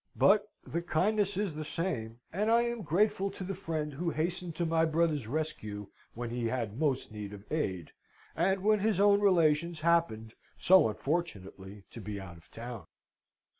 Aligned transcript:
But 0.15 0.47
the 0.65 0.81
kindness 0.81 1.37
is 1.37 1.53
the 1.53 1.63
same, 1.63 2.17
and 2.33 2.49
I 2.51 2.61
am 2.63 2.81
grateful 2.81 3.29
to 3.29 3.43
the 3.43 3.53
friend 3.53 3.93
who 3.93 4.09
hastened 4.09 4.55
to 4.55 4.65
my 4.65 4.83
brother's 4.83 5.27
rescue 5.27 5.89
when 6.15 6.31
he 6.31 6.47
had 6.47 6.79
most 6.79 7.11
need 7.11 7.33
of 7.33 7.43
aid, 7.51 7.91
and 8.35 8.63
when 8.63 8.79
his 8.79 8.99
own 8.99 9.19
relations 9.21 9.81
happened 9.81 10.33
so 10.59 10.89
unfortunately 10.89 11.83
to 11.91 12.01
be 12.01 12.19
out 12.19 12.37
of 12.37 12.49
town." 12.49 12.87